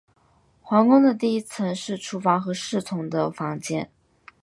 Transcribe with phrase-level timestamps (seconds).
[0.63, 3.91] 皇宫的第一层是厨房和侍从的房间。